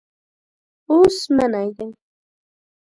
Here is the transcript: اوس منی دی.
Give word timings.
اوس 0.89 1.17
منی 1.35 1.67
دی. 1.77 1.87